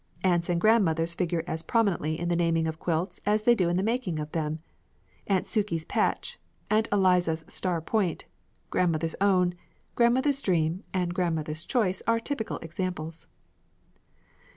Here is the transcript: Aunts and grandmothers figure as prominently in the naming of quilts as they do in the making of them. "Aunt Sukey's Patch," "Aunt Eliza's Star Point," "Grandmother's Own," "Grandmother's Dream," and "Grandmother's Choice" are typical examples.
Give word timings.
Aunts 0.23 0.49
and 0.49 0.59
grandmothers 0.59 1.13
figure 1.13 1.43
as 1.45 1.61
prominently 1.61 2.19
in 2.19 2.27
the 2.27 2.35
naming 2.35 2.65
of 2.67 2.79
quilts 2.79 3.21
as 3.23 3.43
they 3.43 3.53
do 3.53 3.69
in 3.69 3.77
the 3.77 3.83
making 3.83 4.17
of 4.17 4.31
them. 4.31 4.57
"Aunt 5.27 5.45
Sukey's 5.45 5.85
Patch," 5.85 6.39
"Aunt 6.71 6.87
Eliza's 6.91 7.45
Star 7.47 7.81
Point," 7.81 8.25
"Grandmother's 8.71 9.13
Own," 9.21 9.53
"Grandmother's 9.93 10.41
Dream," 10.41 10.83
and 10.91 11.13
"Grandmother's 11.13 11.63
Choice" 11.65 12.01
are 12.07 12.19
typical 12.19 12.57
examples. 12.63 13.27